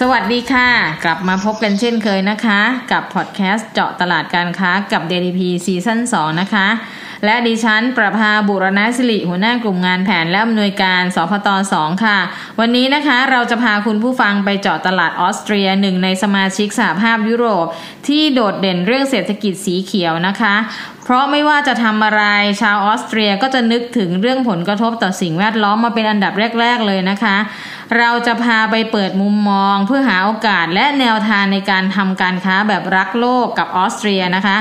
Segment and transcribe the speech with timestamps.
[0.00, 0.68] สวัสดีค่ะ
[1.04, 2.60] กลับมาพบกันเช่นเคยนะคะ
[2.92, 6.68] กับพอดแคสต์เจาะตลาดการค้ากับ DITP ซีซั่น2นะคะ
[7.24, 12.18] และดิฉัน ประภาบุรณสิริหัวหน้ากลุ่มงานแผนและอำนวยการสพต2ค่ะ
[12.60, 17.66] วันนี้นะคะเราจะพาคุณผู้ฟังไปเจาะตลาดออสเตรียหนึ่งในสมาชิกสหภาพยุโรป
[18.08, 20.54] ที่โดดเด่นเรื่องเศรษฐกิจสีเขียวนะคะ
[21.04, 22.22] เพราะไม่ว่าจะทำอะไร
[22.62, 27.36] ชาวออสเตรียก็จะนึกถึงเรื่องผลกระทบต่อสิ่งแวดล้อมมาเป็นอันดับแรก ๆ เลยนะคะ
[27.98, 34.56] เราจะพาไปเปิดมุมมองเพื่อหาโอกาสและแนวทางในการทำการค้าแบบรักโลกกับออสเตรียนะคะ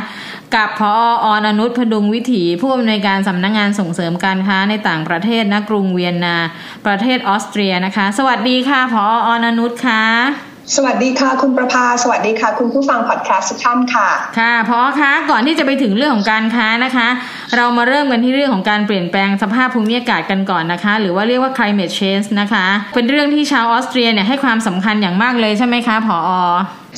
[0.56, 0.94] กับพอ
[1.26, 6.38] ออนอนุชพดุงวิถี ผู้อำนวยการสำนักงงานส่งเสริมการค้าในต่างประเทศณกรุงเวียนนา
[6.86, 17.08] ประเทศออสเตรียนะคะ สวัสดีค่ะพอออนอนุชค่ะ สวัสดีค่ะ คุณประภา สวัสดีค่ะ คุณผู้ฟังพอดแคสต์ทุกท่านค่ะ ค่ะพอคะก่อนที่จะไปถึงเรื่องของการค้านะคะ
[17.56, 26.40] เรามาเริ่มกันที่เรื่องของการเปลี่ยนแปลงสภาพภูมิอากาศกันก่อนนะคะ หรือว่าเรียกว่า climate change นะคะ เป็นเรื่องที่ชาวออสเตรียเนี่ยให้ความสำคัญอย่างมากเลยใช่ไหมคะพออ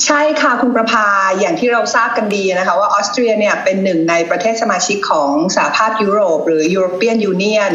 [0.06, 1.06] ใช่ค่ะคุณประภา
[1.40, 7.72] อย่างที่เราทราบกันดีนะคะว่าออสเตรียเนี่ยเป็นหนึ่งในประเทศสมาชิกของสหภาพยุโรป หรือ European Union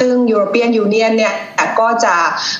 [0.00, 1.34] ซึ่ง European Union เนี่ย
[1.80, 2.16] ก็จะ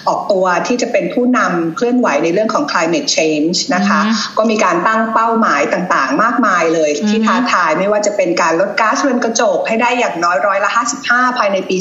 [0.08, 4.00] ออกตัวที่จะเป็นผู้นำเคลื่อนไหวในเรื่องของ climate change นะคะ
[4.38, 10.70] ก็มีการตั้งเป้าหมายต่างๆ มากมายเลยที่ท้าทายไม่ว่าจะเป็นการลดก๊าซเรือนกระจกให้ได้อย่างน้อยร้อยละ
[11.04, 11.76] 55 ภายในปี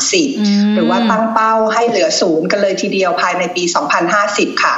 [0.00, 3.64] 2030 หรือว่าตั้งเป้าให้เหลือศูนย์กันเลยทีเดียวภายในปี
[4.12, 4.74] 2050 ค่ะ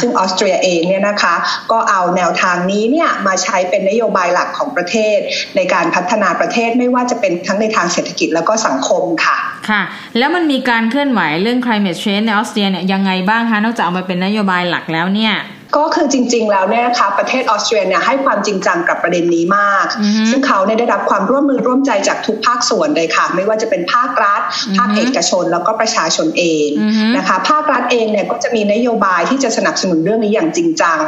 [0.00, 1.25] ซึ่งออสเตรียเองเนี่ยนะคะ
[1.72, 5.18] ก็เอาแนวทางนี้เนี่ยมาใช้เป็นนโยบายหลักของประเทศ
[5.56, 9.36] ในการพัฒนาประเทศไม่ว่าจะเป็นทั้งในทางเศรษฐกิจแล้วก็สังคมค่ะ
[9.70, 9.82] ค่ะ
[10.18, 15.34] แล้วมันมีการเคลื่อนไหวเรื่อง climate change ในออสเตรียเนี่ยยังไงบ้างคะนอกจากเอามาเป็นนโยบายหลักแล้วเนี่ย
[15.76, 19.86] ก็คือจริง ๆ แล้วเนี่ยนะคะประเทศออสเตรียเนี่ยให้ความจริงจังกับประเด็นนี้มาก
[20.30, 24.40] ซึ่งเขาเนี่ยได้รับความร่วมมือร่วมใจจากทุกภาคส่วนเลยค่ะ ไม่ว่าจะเป็นภาครัฐ
[24.78, 26.68] ภาคเอกชนแล้วก็ประชาชนเอง
[27.16, 30.98] นะคะภาครัฐเองเนี่ยก็จะมีนโยบายที่จะสนับสนุนเรื่องนี้อย่างจริงจัง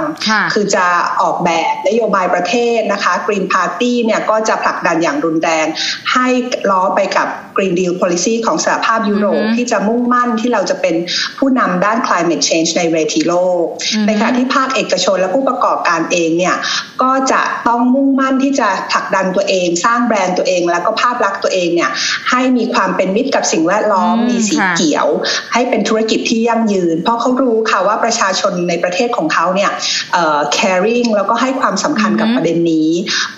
[0.55, 0.87] คือจะ
[1.23, 5.67] ออกแบบนโยบายประเทศนะคะ Green Party เนี่ยก็จะผลักดันอย่างรุนแรง
[6.13, 6.27] ให้
[6.71, 10.95] ล้อไปกับ Green Deal Policy ของสหภาพยุโรปที่จะมุ่งมั่นที่เราจะเป็น
[11.39, 13.65] ผู้นำด้าน climate change ในเวทีโลก
[14.07, 16.57] ในขณะที่ภาคเอกชนและผู้ประกอบการเองเนี่ย
[17.03, 21.91] ก็จะต้องมุ่งมั่นที่จะผลักดันตัวเอง สร้างแบรนด์ตัวเอง แล้วก็ภาพลักษณ์ตัวเองเนี่ย
[22.31, 25.07] ให้มีความเป็นมิตรกับสิ่งแวดล้อมมีสีเขียว
[25.53, 29.71] ให้เป็นธุรกิจที่ยั่งยืน เพราะเขารู้ค่ะว่าประชาชนในประเทศของเขาเนี่ย
[30.13, 32.91] เอ่อ caring แล้วก็ให้ความสำคัญกับประเด็นนี้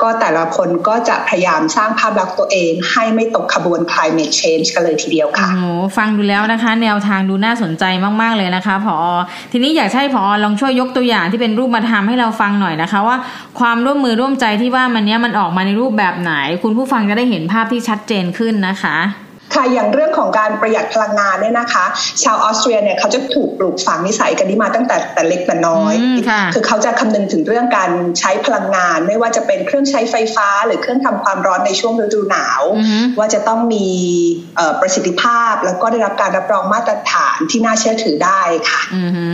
[0.03, 7.85] ก็แต่ละคนก็จะพยายามสร้างภาพลักษณ์ตัวเอง ให้ไม่ตกขบวน climate change กันเลยทีเดียวค่ะโอ้ฟังดูแล้วนะคะ แนวทางดูน่าสนใจ
[8.23, 8.97] มาก ๆ เลยนะคะพอ
[9.53, 13.17] ทีนี้อยากให้พอลองช่วยยกตัวอย่างที่เป็นรูปมาทำให้เราฟังหน่อยนะคะ ว่า
[13.61, 16.33] ความร่วมมือร่วมใจที่ว่ามันเนี้ยมันออกมาในรูปแบบไหน
[16.63, 18.97] คุณผู้ฟังจะได้เห็นภาพที่ชัดเจนขึ้นนะคะ
[19.55, 21.85] ค่ะอย่างเรื่องของการประหยัดพลังงานเนี่ยนะคะ
[22.23, 25.95] ชาวออสเตรียเนี่ยเขาจะถูกปลูกฝังนิสัยกันนี้มาตั้งแต่แต่เล็กแต่น้อย
[26.55, 27.91] คือเขาจะคำนึงถึงเรื่องการ
[28.21, 32.63] ใช้พลังงาน ไม่ว่าจะเป็นเครื่องใช้ไฟฟ้า หรือเครื่องทำความร้อนในช่วงฤดูหนาว
[33.19, 33.87] ว่าจะต้องมี
[34.81, 38.41] ประสิทธิภาพ แล้วก็ได้รับการรับรองมาตรฐาน ที่น่าเชื่อถือได้
[38.71, 38.81] ค่ะ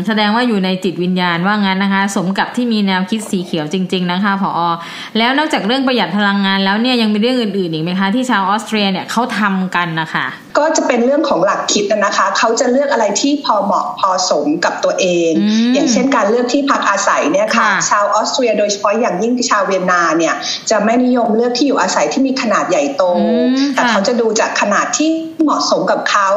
[0.06, 4.60] แสดงว่าอยู่ในจิตวิญญาณว่างั้นนะคะ สมกับที่มีแนวคิดสีเขียวจริง ๆ นะคะผอ
[5.18, 10.26] แล้วนอกจากเรื่องประหยัดพลังงานแล้วเนี่ยยังมีเรื่องอื่นๆอีกไหมคะที่ชาวออสเตรียเนี่ยเขาทำกันนะคะ
[10.58, 15.30] ก็จะเป็นเรื่องของหลักคิดนะคะ เขาจะเลือกอะไรที่พอเหมาะพอสมกับตัวเอง
[15.74, 20.34] อย่างเช่นการเลือกที่พักอาศัยเนี่ยค่ะ ชาวออสเตรียโดยเฉพาะอย่างยิ่งชาวเวียนนาเนี่ย
[20.70, 23.02] จะไม่นิยมเลือกที่อยู่อาศัยที่มีขนาดใหญ่โต
[23.74, 25.10] แต่เขาจะดูจากขนาดที่
[25.42, 26.30] เหมาะสมกับเขา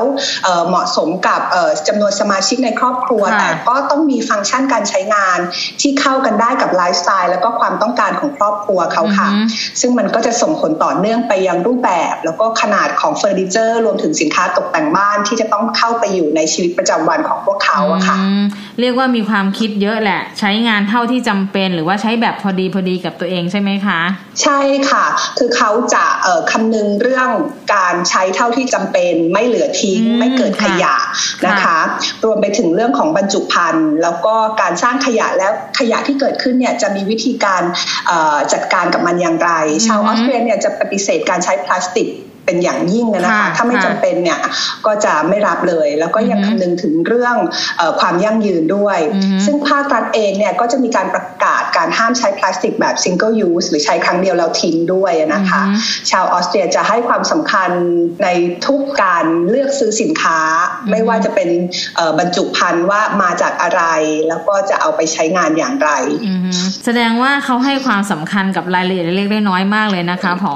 [0.68, 1.42] เหมาะสมกับ
[1.88, 5.40] จำนวนสมาชิกในครอบครัว แต่ก็ต้องมีฟังก์ชันการใช้งาน
[5.82, 9.30] ที่เข้ากันได้กับไลฟ์สไตล์แล้วก็ความต้องการของครอบครัวเขาค่ะ
[9.82, 18.18] ซึ่งมันก็จะส่งผลต่อเนื่องไปยังรูปแบบ แล้วก็ขนาดของเฟอร์นิเจอร์รวมถึงสินค้าตกแต่งบ้านที่จะต้องเข้าไปอยู่ในชีวิตประจำวันของพวกเขาอะค่ะ
[18.80, 24.00] เรียกว่ามีความคิดเยอะแหละ ใช้งานเท่าที่จำเป็น หรือว่าใช้แบบพอดีพอดีกับตัวเองใช่ไหมคะ
[24.42, 24.60] ใช่
[24.90, 25.06] ค่ะ
[25.38, 26.06] คือเขาจะ
[26.52, 27.30] คำนึงเรื่อง
[27.76, 30.96] การใช้เท่าที่จำเป็น ไม่เหลือทิ้ง ไม่เกิดขยะ
[31.48, 31.80] นะคะ
[32.26, 37.62] รวมไปถึงเรื่องของบรรจุภัณฑ์แล้วก็การสร้างขยะแล้วขยะที่เกิดขึ้นเนี่ยจะมีวิธีการ
[38.54, 39.52] จัดการกับมันอย่างไร
[39.86, 42.08] ชาวออสเตรียเนี่ยจะปฏิเสธการใช้พลาสติก
[42.50, 44.40] เเป็นอย่างยิ่งนะคะถ้าไม่จำเป็นเนี่ย
[44.86, 47.36] ก็จะไม่รับเลย แล้วก็ยังคำนึงถึงเรื่อง
[48.00, 49.00] ความยั่งยืนด้วย
[49.46, 55.62] ซึ่งภาครัฐเองเนี่ยก็จะมีการประกาศการห้ามใช้พลาสติกแบบ single use หรือใช้ครั้งเดียวแล้วทิ้งด้วยนะคะ
[56.12, 57.70] ชาวออสเตรียจะให้ความสำคัญ
[58.24, 58.30] ใน
[58.68, 60.40] ทุกการเลือกซื้อสินค้า
[60.92, 61.50] ไม่ว่าจะเป็น
[62.20, 63.84] บรรจุภัณฑ์ว่ามาจากอะไร
[64.28, 65.92] แล้วก็จะเอาไปใช้งานอย่างไร
[66.86, 70.54] แสดงว่าเขาให้ความสำคัญกับรายละเอียดเล็กๆน้อยมากเลยนะคะผอ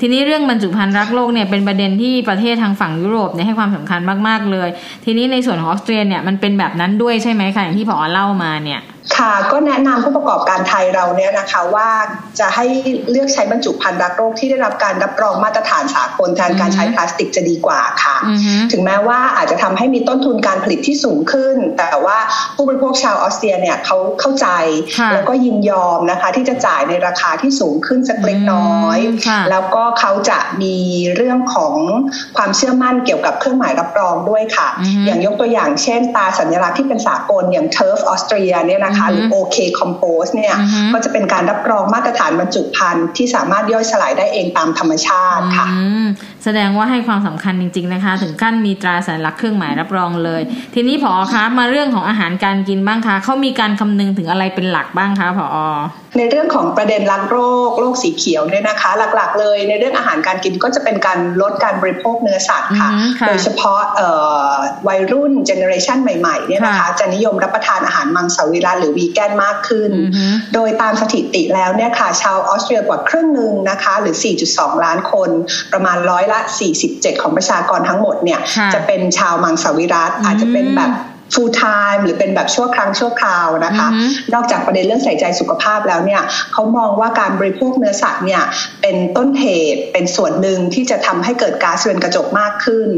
[0.00, 4.68] ทีนี้เรื่องบรรจุภัณฑ์รักโลกเนี่ยเป็นประเด็นที่ประเทศทางฝั่งยุโรปเนี่ยให้ความสำคัญมาก ๆ เลย
[5.04, 8.80] ทีนี้ในส่วนของออสเตรียเนี่ยมันเป็นแบบนั้นด้วยใช่ไหมคะอย่างที่ผอเล่ามาเนี่ย
[9.16, 11.88] ค่ะก็แนะนำผู้ประกอบการไทยเราเนี่ยนะคะว่า
[12.40, 12.64] จะให้
[13.10, 18.16] เลือกใช้บรรจุภัณฑ์รักโรคที่ได้รับการรับรองมาตรฐานสากลแทนการใช้พลาสติกจะดีกว่าค่ะ
[18.72, 22.18] ถึงแม้ว่าอาจจะทำให้มีต้นทุนการผลิตที่สูงขึ้น แต่ว่า
[22.56, 24.48] ผู้บริโภคชาวออสเตรียเนี่ยเขาเข้าใจ
[25.12, 28.98] แล้วก็ยินยอมนะคะที่จะจ่ายในราคาที่สูงขึ้นสักเล็กน้อย
[29.50, 30.76] แล้วก็เขาจะมี
[31.16, 31.74] เรื่องของ
[32.36, 34.68] ความเชื่อมั่นเกี่ยวกับเครื่องหมายรับรองด้วยค่ะ
[35.06, 40.54] อย่างยกตัวอย่างเช่นตาสัญลักษณ์ที่เป็นสากลอย่าง Turf ออสเตรียเนี่ยนะคะหรือ OK Compose เนี่ย
[40.92, 45.66] ก็จะเป็นการรับรองมาตรฐานบรรจุภัณฑ์ที่สามารถย่อยสลายได้เองตามธรรมชาติค่ะ
[46.44, 50.42] แสดงว่าให้ความสำคัญจริง ๆนะคะ ถึงขั้นมีตราสัญลักษณ์เครื่องหมายรับรองเลย
[50.74, 55.46] ทีนี้พอคะมาเรื่องของอาหารการกินบ้างคะเขามีการคำนึงถึงอะไรเป็นหลักบ้างคะพอ
[56.18, 57.36] ในเรื่องของประเด็นรักโร
[57.68, 62.90] คโรคสีเขียวเนี่ยนะคะ หลักๆ เลยในเรื่องอาหารการกินก็จะเป็นการลดการบริโภคเนื้อสัตว์ค่ะ
[63.26, 63.80] โดยเฉพาะ
[64.88, 69.90] วัยรุ่นเจเนอเรชันใหม่ๆเนี่ยนะคะ จะนิยมรับประทานอาหารมังสวิรัตหรือวีแกนมากขึ้น
[70.54, 74.16] โดยตามสถิติแล้วเนี่ยค่ะ ชาวออสเตรียกว่าครึ่งหนึ่งนะคะ หรือ
[74.50, 75.30] 4.2 ล้านคน
[75.72, 76.40] ประมาณร้อยละ
[76.80, 78.40] 47 ของประชากรทั้งหมดเนี่ย
[78.74, 80.92] จะเป็นชาวมังสวิรัตอาจจะเป็นแบบ
[81.34, 83.88] full time หรือเป็นแบบชั่วครั้งชั่วคราวนะคะ
[84.34, 88.42] นอกจากประเด็นเรื่องใส่ใจสุขภาพแล้วเนี่ยเขามองว่าการบริโภคเนื้อสัตว์เนี่ย
[88.82, 92.88] เป็นต้นเหตุเป็นส่วนหนึ่งที่จะทำให้เกิดก๊าซเรือนกระจกมากขึ้น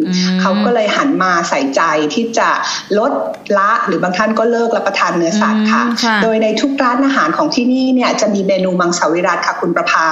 [0.40, 1.82] เขาก็เลยหันมาใส่ใจ
[2.14, 2.48] ที่จะ
[2.98, 3.12] ลด
[3.58, 5.82] ละหรือบางท่านก็เลิกรับประทานเนื้อสัตว์ค่ะ
[6.22, 10.08] โดยในทุกร้านอาหารของที่นี่เนี่ยจะมีเมนูมังสวิรัตค่ะคุณประภา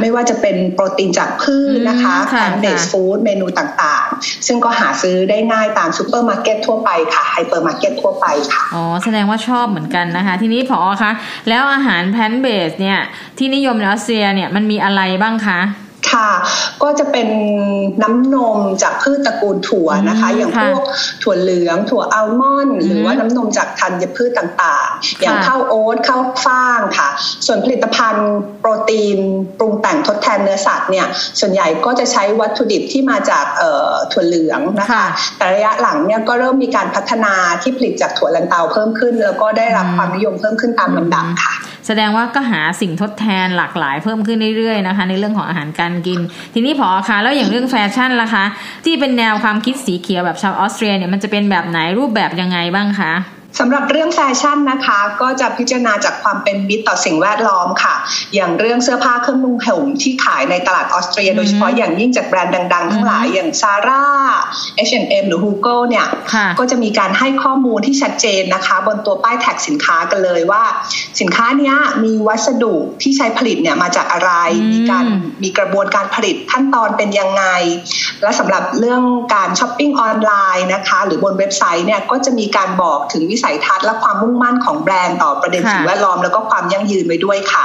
[0.00, 11.10] ไม่ว่าจะเป็นโปรตีนจากพืชนะคะแพนเดสฟู้ดเมนูต่างๆ ซึ่งก็หาซื้อได้ง่ายตามซูเปอร์มาร์เก็ตทั่วไปค่ะเปอร์มาร์เก็ตทั่วไปค่ะอ๋อแสดงว่าชอบเหมือนกันนะคะ ทีนี้ผอคะ
[11.48, 12.98] แล้วอาหาร plant-based เนี่ย
[13.38, 15.60] ที่นิยมในออสเตรียเนี่ยมันมีอะไรบ้างคะ
[16.12, 16.30] ค่ะ
[16.82, 17.28] ก็จะเป็น
[18.02, 20.82] น้ำนมจากพืชตระกูลถั่วนะคะ อย่างพวก
[21.22, 27.08] ถั่วเหลือง ถั่วอัลมอนด์หรือว่าน้ำนมจากธัญพืชต่างๆ อย่างข้าวโอ๊ตข้าวฟ่างค่ะ
[27.46, 28.30] ส่วนผลิตภัณฑ์
[28.60, 29.18] โปรตีน
[29.58, 31.06] ปรุงแต่งทดแทนเนื้อสัตว์เนี่ย
[31.40, 33.46] ส่วนใหญ่ก็จะใช้วัตถุดิบที่มาจาก
[34.12, 41.54] ถั่วเหลืองนะคะ แต่ระยะหลังเนี่ยก็เริ่มมีการพัฒนาที่ผลิตจากถั่วลันเตาเพิ่มขึ้น แล้วก็ได้รับความนิยมเพิ่มขึ้นตามลำดับค่ะ
[41.86, 46.20] แสดงว่าก็หาสิ่งทดแทนหลากหลายเพิ่มขึ้นเรื่อยๆนะคะ ในเรื่องของอาหารการกิน
[46.54, 48.44] ทีนี้ผอคะแล้วอย่างเรื่องแฟชั่นล่ะคะ
[48.84, 53.12] ที่เป็นแนวความคิดสีเขียวแบบชาวออสเตรียเนี่ยมันจะเป็นแบบไหนรูปแบบยังไงบ้างคะ
[53.58, 57.94] สำหรับเรื่องแฟชั่นนะคะ ก็จะพิจารณาจากความเป็นมิตรต่อสิ่งแวดล้อมค่ะ
[58.34, 64.06] อย่างเรื่องเสื้อผ้าเครื่องนุ่งห่มที่ขายในตลาดออสเตรีย โดยเฉพาะอย่างยิ่งจากแบรนด์ดังๆ ทั้งหลายอย่าง Zara
[64.88, 66.06] H&M หรือ Hugo เนี่ย
[66.58, 70.64] ก็จะมีการให้ข้อมูลที่ชัดเจนนะคะ บนตัวป้าย tag สินค้ากันเลยว่า
[71.20, 71.74] สินค้านี้
[72.04, 74.32] มีวัสดุที่ใช้ผลิตเนี่ยมาจากอะไร
[74.72, 75.04] มีการ
[75.42, 77.44] มีกระบวนการผลิตขั้นตอนเป็นยังไง
[78.22, 79.02] และสำหรับเรื่อง
[79.34, 87.64] การช้อปปิ้งออนไลน์นะคะ หรือบนเว็บไซต์เนี่ยก็จะมีการบอกถึงวิสัยทัศน์และความมุ่งมั่นของแบรนด์ต่อประเด็นสิ่งแวดล้อมแล้วก็ความยั่งยืนไว้ด้วยค่ะ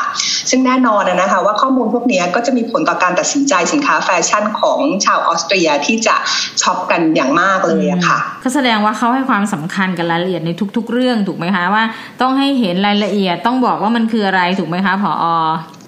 [0.50, 6.16] ซึ่งแน่นอนนะคะว่าข้อมูลพวกนี้ก็จะมีผลต่อการตัดสินใจสินค้าแฟชั่นของชาวออสเตรียที่จะ
[6.62, 11.84] ช็อปกันอย่างมากเลยอะค่ะก็แสดงว่าเขาให้ความสำคัญกับรายละเอียดในทุก ๆ เรื่องถูกไหมคะว่า
[12.22, 15.26] ต้องให้เห็นรายละเอียดต้องบอกว่ามันคืออะไรถูกไหมคะผอ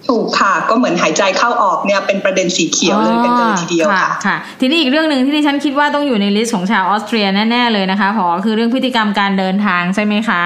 [0.10, 10.42] ถูกค่ะ ก็เหมือนหายใจเข้าออกเนี่ยเป็นประเด็นสีเขียวเลยกันเลยทีเดียวค่ะค่ะ ทีนี้อีกเรื่องหนึ่งที่ดิฉันคิดว่าต้องอยู่ใน list ของชาวออสเตรียแน่ๆเลยนะคะผอคือเรื่องพฤติกรรมการเดินทางใช่ไหมคะ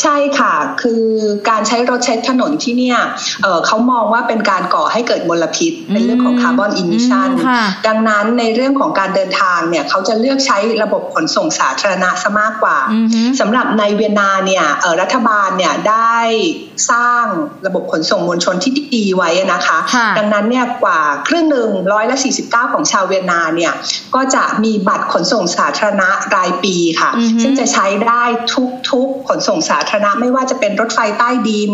[0.00, 1.04] ใช่ค่ะ คือ
[1.48, 2.98] การใช้รถใช้ถนนที่เนี่ย
[3.42, 7.30] เขามองว่าเป็นการก่อให้เกิดมลพิษ เป็นเรื่องของ carbon emission
[7.86, 12.78] ดังนั้นในเรื่องของการเดินทางเนี่ยเขาจะเลือกใช้ระบบขนส่งสาธารณะซะมากกว่า
[13.40, 14.64] สำหรับในเวียนนาเนี่ย
[15.00, 16.18] รัฐบาลเนี่ยได้
[16.90, 17.24] สร้าง
[17.66, 19.78] ระบบขนส่งมวลชนที่ดีไว้นะคะ
[20.18, 23.72] ดังนั้นเนี่ยกว่าครึ่งหนึ่งร้อยละ49 ของชาวเวียนนาเนี่ย
[24.14, 27.10] ก็จะมีบัตรขนส่งสาธารณะรายปีค่ะ
[27.42, 28.22] ซึ่งจะใช้ได้
[28.90, 31.70] ทุกๆขนส่งสาธารณะไม่ว่าจะเป็นรถไฟใต้ดิน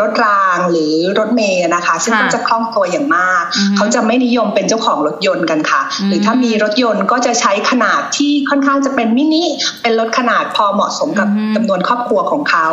[0.00, 3.42] รถรางหรือรถเมย์นะคะ ซึ่งก็จะคล่องตัวอย่างมาก
[3.76, 9.44] เขาจะไม่นิยมเป็นเจ้าของรถยนต์กันค่ะ หรือถ้ามีรถยนต์ก็จะใช้ขนาดที่ค่อนข้างจะเป็นมินิ
[9.82, 12.66] เป็นรถขนาดพอเหมาะสมกับจำนวนครอบครัวของเขา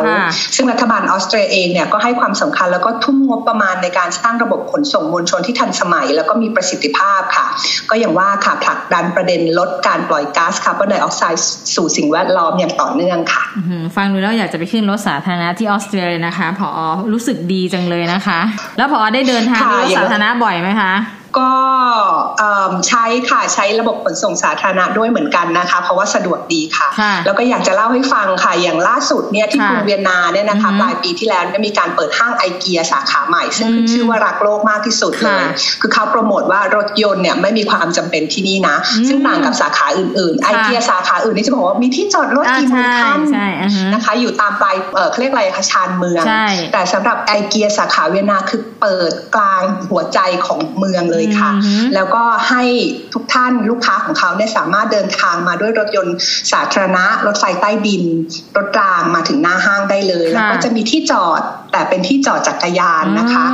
[0.56, 7.46] ซึ่งรัฐบาลออสเตรียเองเนี่ยก็ให้ความสำคัญแล้วก็ทุ่มงบประมาณในการสร้างระบบขนส่งมวลชนที่ทันสมัย แล้วก็มีประสิทธิภาพค่ะ
[7.90, 13.42] ก็อย่างว่าค่ะผลักดันประเด็นลดการปล่อยก๊าซคาร์บอนไดออกไซด์สู่สิ่งแวดล้อมอย่างต่อเนื่องค่ะ
[13.96, 16.68] ฟังดูแล้วอยากจะไปขึ้นรถสาธารณะที่ออสเตรียเลยนะคะ พอ
[17.12, 18.40] รู้สึกดีจังเลยนะคะ
[18.78, 20.92] แล้วพอได้เดินทางรถสาธารณะบ่อยไหมคะ
[21.38, 21.50] ก็
[22.88, 26.88] ใช้ค่ะใช้ระบบขนส่งสาธารณะด้วยเหมือนกันนะคะ เพราะว่าสะดวกดีค่ะ
[27.26, 35.44] แล้วก็อยากจะเล่าให้ฟังค่ะ อย่างล่าสุดเนี่ยที่กรุงเวียนนาเนี่ยนะคะปลายปีที่แล้วมีการเปิดห้างไอเกียสาขาใหม่ ซึ่งคือชื่อว่ารักโลกมากที่สุดเลย
[35.80, 38.76] คือเขาโปรโมทว่ารถยนต์เนี่ยไม่มีความจำเป็นที่นี่นะ
[39.08, 43.18] ซึ่งต่างกับสาขาอื่นๆไอเกียสาขาอื่นนี่จะบอกว่ามีที่จอดรถกี่หมื่นคัน
[43.94, 44.76] นะคะ อยู่ตามปลาย
[45.10, 46.24] เขาเรียกอะไรคะชานเมือง
[46.72, 51.50] แต่สำหรับไอเกียสาขาเวียนนาคือเปิดกลางหัวใจของเมืองเลยค่ะ
[51.94, 52.62] แล้วก็ให้
[53.14, 56.16] ทุกท่านลูกค้าของเขาเนี่ยสามารถเดินทางมาด้วยรถยนต์
[56.52, 58.04] สาธารณะ รถไฟใต้ดิน
[58.56, 61.42] รถรางมาถึงหน้าห้างได้เลย แล้วก็จะมีที่จอด
[61.72, 63.44] แต่เป็นที่จอดจักรยานนะคะ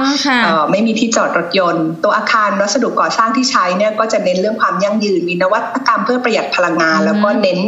[0.70, 7.58] ไม่มีที่จอดรถยนต์ ตัวอาคารวัสดุก่อสร้างที่ใช้เนี่ยก็จะเน้นเรื่องความยั่งยืน มีนวัตกรรมเพื่อประหยัดพลังงาน แล้วก็เน้น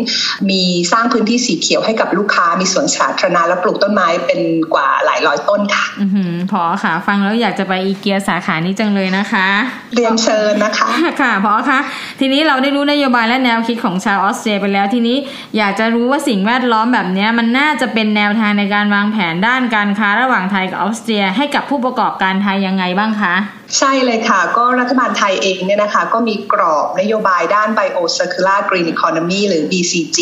[0.51, 4.41] มีสร้างพื้นที่สีเขียวให้กับลูกค้า มีสวนสาธารณะและปลูกต้นไม้เป็น
[4.75, 5.87] กว่าหลายร้อยต้นค่ะ
[6.53, 9.49] พอค่ะ ฟังแล้วอยากจะไปอีเกียสาขานี้จังเลยนะคะ
[9.97, 10.89] เรียนเชิญนะคะ
[11.21, 11.81] ค่ะพอคะ
[12.21, 15.17] ทีนี้เราได้รู้นโยบายและแนวคิดของชาวออสเตรียไปแล้วทีนี้
[15.57, 23.35] อยากจะรู้ว่าสิ่งแวดล้อมแบบนี้มันน่าจะเป็นแนวทางในการวางแผนด้านการค้าระหว่างไทยกับออสเตรีย ให้กับผู้ประกอบการไทยยังไงบ้างคะ
[23.79, 30.19] ใช่เลยค่ะ ก็รัฐบาลไทยเองเนี่ยนะคะ ก็มีกรอบนโยบายด้าน Bio Circular Green Economy หรือ BCG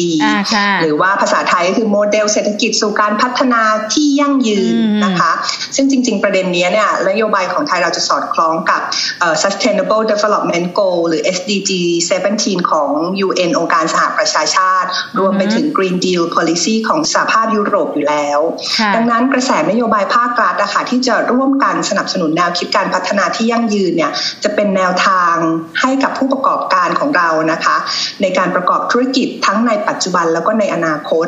[0.82, 3.62] หรือว่าภาษาไทยก็คือโมเดลเศรษฐกิจสู่การพัฒนา
[3.94, 4.74] ที่ยั่งยืน
[5.04, 5.32] นะคะ
[5.76, 8.80] ซึ่งจริง ๆ ประเด็นนี้เนี่ยนโยบายของไทยเราจะสอดคล้องกับ
[9.42, 11.70] Sustainable Development Goal หรือ SDG
[12.20, 12.90] 17 ของ
[13.26, 18.38] UN องค์การสหประชาชาติ รวมไปถึง Green Deal Policy ของสหภาพยุโรปอยู่แล้ว
[18.94, 24.12] ดังนั้นกระแสนโยบายภาครัฐนะคะที่จะร่วมกันสนับสนุนแนวคิดการพัฒนาที่ยั่งยืนเนี่ย
[24.44, 25.34] จะเป็นแนวทาง
[25.80, 27.76] ให้กับผู้ประกอบการของเรานะคะ
[28.22, 31.26] ในการประกอบธุรกิจทั้งในปัจจุบันแล้วก็ในอนาคต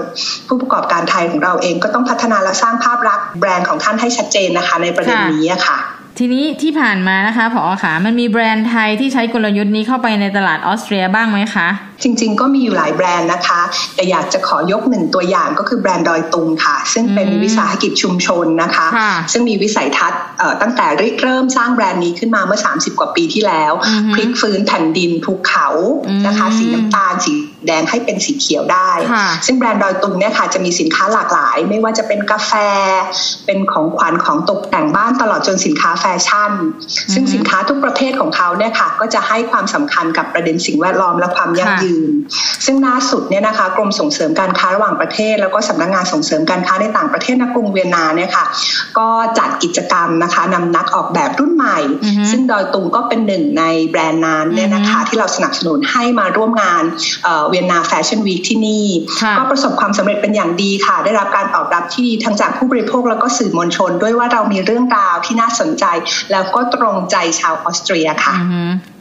[0.49, 5.79] ผู้ประกอบการไทยของเราเองก็ต้องพัฒนาและสร้างภาพลักษณ์แบรนด์ของท่านให้ชัดเจนนะคะ ในประเด็นนี้ค่ะ
[6.21, 11.69] ทีนี้ที่ผ่านมานะคะผอขามันมีแบรนด์ไทยที่ใช้กลยุทธ์นี้เข้าไปในตลาดออสเตรียบ้างไหมคะ
[12.03, 13.61] จริงๆ ก็มีอยู่หลายแบรนด์นะคะ
[13.95, 18.87] แต่อยากจะขอยกหนึ่งตัวอย่างก็คือแบรนด์ดอยตุงค่ะ ซึ่งเป็นวิสาหกิจชุมชนนะคะ
[19.33, 20.21] ซึ่งมีวิสัยทัศน์
[20.63, 20.87] ตั้งแต่
[21.23, 23.73] เริ่มสร้างแบรนด์นี้ขึ้นมาเมื่อ 30 กว่าปีที่แล้ว
[24.15, 25.69] พลิกฟื้นแผ่นดินภูเขา
[26.27, 27.33] นะคะ สีน้ำตาลสี
[27.67, 28.91] แดงให้เป็นสีเขียวได้
[29.47, 32.53] ซึ่งแบรนด์ดอยตุงเนี่ยค่ะจะมีสินค้าหลากหลาย ไม่ว่าจะเป็นกาแฟ
[33.47, 36.53] เป็นของขวัญของตกแต่งบ้านตลอดจนสินค้าแฟชั่น
[37.15, 41.86] ซึ่งสินค้าทุกประเภทของเขาเนี่ยค่ะก็จะให้ความสำคัญกับประเด็นสิ่งแวดล้อมและความยั่งยืน
[42.65, 48.45] ซึ่งล่าสุดเนี่ยนะคะกรมส่งเสริมการค้าระหว่างประเทศ แล้วก็สำนักงานส่งเสริมการค้าในต่างประเทศณ กรุงเวียนนาเนี่ยค่ะ
[48.99, 51.79] ก็จัดกิจกรรมนะคะนำนักออกแบบรุ่นใหม่
[52.31, 56.83] ซึ่งดอยตุงก็เป็นหนึ่งในแบรนด์นั้นเนี่ยนะคะที่เราสนับสนุนให้มาร่วมงาน
[57.49, 58.87] Vienna Fashion Week ที่นี่
[59.39, 65.85] ก็ประสบความสำเร็จเป็นอย่างดีค่ะ ได้รับการตอบรับที่ดีทั้งจากผู้บริโภคแล้วก็สื่อมวลชน ด้วยว่าเรามีเรื่องราวที่น่าสนใจ
[66.33, 68.35] แล้วก็ตรงใจชาวออสเตรียค่ะ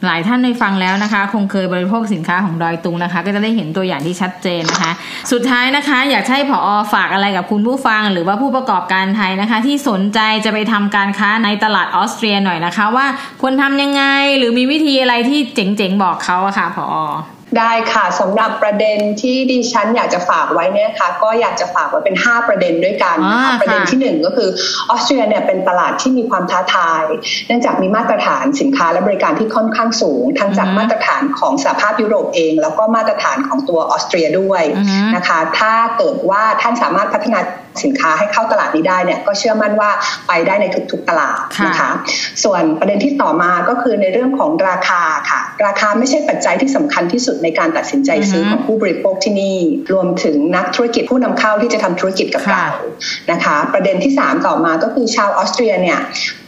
[0.04, 4.92] หลายท่านได้ฟังแล้วนะคะ คงเคยบริโภคสินค้าของดอยตุงนะคะ ก็จะได้เห็นตัวอย่างที่ชัดเจนนะคะ
[5.32, 13.06] สุดท้ายนะคะ อยากให้ผอฝากอะไรกับคุณผู้ฟัง หรือว่าผู้ประกอบการไทยนะคะ ที่สนใจจะไปทำการค้าในตลาดออสเตรียหน่อยนะคะ ว่า
[13.40, 14.02] ควรทำยังไง
[14.38, 16.88] หรือมีวิธีอะไรที่เจ๋งๆบอกเขาอะค่ะผอ
[17.58, 24.48] ได้ค่ะสำหรับประเด็นที่ดิฉันอยากจะฝากไว้เนี่ยค่ะ ก็อยากจะฝากไว้เป็น 5 ประเด็นด้วยกันนะคะประเด็นที่ 1 ก็คือ
[24.90, 27.04] ออสเตรียเนี่ยเป็นตลาดที่มีความท้าทาย
[27.46, 34.62] เนื่องจากมีมาตรฐานสินค้าและบริการที่ค่อนข้างสูง ทั้งจากมาตรฐานของสหภาพยุโรปเอง แล้วก็มาตรฐานของตัวออสเตรียด้วย
[35.16, 37.40] นะคะ ถ้าเกิดว่าท่านสามารถพัฒนา
[37.84, 39.90] สินค้าให้เข้าตลาดนี้ได้เนี่ยก็เชื่อมั่นว่า
[40.28, 41.90] ไปได้ในทุกๆตลาดนะคะ
[42.44, 49.56] ส่วนประเด็นที่ต่อมาก็คือในเรื่องของราคาค่ะ ราคาไม่ใช่ปัจจัยที่สำคัญที่สุดในการตัดสินใจซื้อของผู้บริโภคที่นี่
[49.92, 52.66] รวมถึงนักธุรกิจผู้นำเข้าที่จะทำธุรกิจกับเรา
[53.30, 55.98] นะคะ ประเด็นที่ 3 ต่อมาก็คือชาวออสเตรียเนี่ย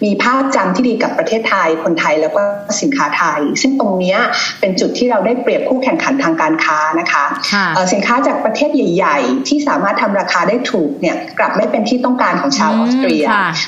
[0.04, 2.42] มีภาพจำที่ดีกับประเทศไทยคนไทยแล้วก็
[2.80, 4.16] สินค้าไทย ซึ่งตรงนี้
[4.60, 7.24] เป็นจุดที่เราได้เปรียบคู่แข่งขันทางการค้านะคะ
[7.92, 13.24] สินค้าจากประเทศใหญ่ ๆ ที่สามารถทำราคาได้ถูกเนี่ยกลับไม่เป็นที่ต้องการของชาวออสเตรีย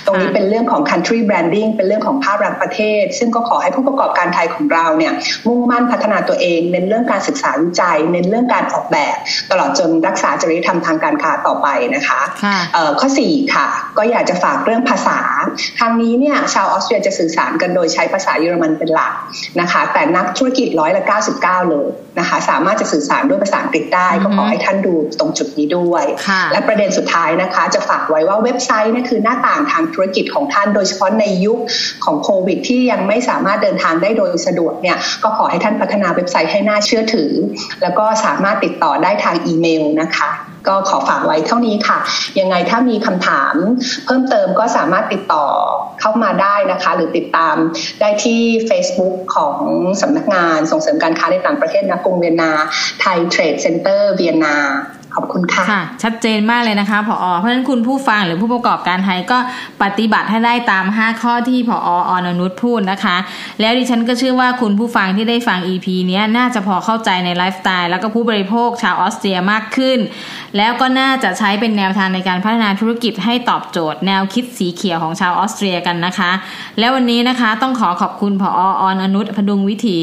[0.06, 5.12] ตรงนี้เป็นเรื่องของ country branding เป็นเรื่องของภาพลักษณ์ประเทศ ซึ่งก็ขอให้ผู้ประกอบการไทยของเราเนี่ย
[5.46, 9.16] มุ่งมั่นพัฒนาตัวเองเน้นเรื่องการศึกษาวิจัย เน้นเรื่องการออกแบบ
[9.50, 12.20] ตลอดจนรักษาจริยธรรมทางการค้าต่อไปนะคะ
[13.00, 13.66] ข้อ 4 ค่ะ
[13.98, 15.20] ก็อยากจะฝากเรื่องภาษา
[15.80, 19.12] ทางนี้เนี่ยชาวออสเตรียจะสื่อสารกันโดยใช้ภาษาเยอรมันเป็นหลัก
[19.60, 21.02] นะคะแต่นักธุรกิจร้อยละ
[21.36, 21.86] 99 เลย
[22.18, 26.04] นะคะสามารถจะสื่อสารด้วยภาษาอังกฤษได้ก็ขอให้ท่านดูตรงจุดนี้ด้วย
[26.52, 31.58] และประเด็นสุดท้ายนะคะ จะฝากไว้ว่าเว็บไซต์นี่คือหน้าต่างทางธุรกิจของท่าน โดยเฉพาะในยุค
[32.04, 37.32] ของโควิด ที่ยังไม่สามารถเดินทางได้โดยสะดวกเนี่ยก็ขอให้ท่านพัฒนาเว็บไซต์ให้น่าเชื่อถือ
[37.82, 40.30] แล้วก็สามารถติดต่อได้ทางอีเมลนะคะ
[40.68, 41.98] ก็ขอฝากไว้เท่านี้ค่ะ
[42.40, 43.54] ยังไงถ้ามีคำถาม
[44.06, 45.46] เพิ่มเติมก็สามารถติดต่อ
[46.00, 47.56] เข้ามาได้นะคะ หรือติดตาม
[48.00, 49.58] ได้ที่ Facebook ของ
[50.02, 52.52] สำนักงานส่งเสริมการค้าในต่างประเทศนะกรุงเวียนนา
[53.00, 54.56] ไทยเทรดเซ็นเตอร์เวียนนา
[55.14, 59.38] ขอบคุณค่ะค่ะ ชัดเจนมากเลยนะคะผอเพราะฉะนั้นคุณผู้ฟังหรือผู้ประกอบการไทยก็
[59.82, 63.16] ปฏิบัติให้ได้ตาม 5 ข้อที่ผอออนนุชพูดนะคะ
[63.60, 69.98] แล้วดิฉันก็เชื่อว่าคุณผู้ฟังที่ได้ฟัง EP นี้น่าจะพอเข้าใจในไลฟ์สไตล์แล้วก็ผู้บริโภคชาวออสเตรียมากขึ้น
[70.56, 76.30] แล้วก็น่าจะใช้เป็นแนวทางในการพัฒนาธุรกิจให้ตอบโจทย์ แนวคิดสีเขียวของชาวออสเตรียกันนะคะ
[76.78, 78.50] แล้ววันนี้นะคะต้องขอขอบคุณผอ
[78.80, 79.98] ออนนุชพดุงวิถี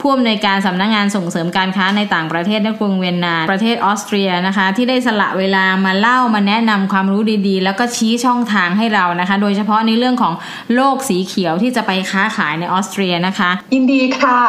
[0.00, 10.34] ผู้อำนวยการสำนักงานส่งเสริมการค้าในต่างประเทศในกรุงเวียนนาประเทศออสเตรียนะคะ ที่ได้สละเวลามาเล่ามาแนะนำความรู้ดีๆ แล้วก็ชี้ช่องทางให้เรานะคะ โดยเฉพาะในเรื่องของ
[10.74, 14.40] โลกสีเขียวที่จะไปค้าขายในออสเตรียนะคะ ยินดีค่ะ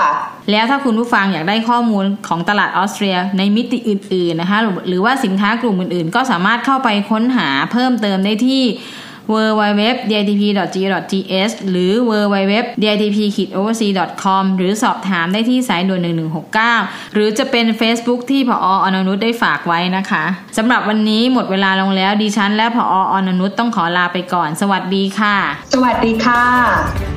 [0.52, 8.64] แล้วถ้าคุณผู้ฟังอยากได้ข้อมูลของตลาดออสเตรียในมิติอื่น ๆนะคะ หรือว่าสินค้ากลุ่มอื่นๆ ก็สามารถเข้าไปค้นหาเพิ่มเติมได้ที่
[9.32, 16.02] www.ditp.go.th หรือ www.ditp-oversea.com หรือสอบถามได้ที่สายด่วน
[16.58, 20.24] 1169 หรือจะเป็น Facebook ที่พออนุนุชได้ฝากไว้นะคะ
[20.58, 25.36] สำหรับวันนี้หมดเวลาลงแล้วดิฉันและพออนุนุชต้องขอลาไปก่อน สวัสดีค่ะ
[25.74, 27.17] สวัสดีค่ะ